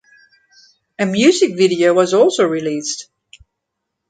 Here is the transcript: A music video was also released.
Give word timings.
A 0.97 1.05
music 1.05 1.55
video 1.55 1.93
was 1.93 2.15
also 2.15 2.43
released. 2.47 3.07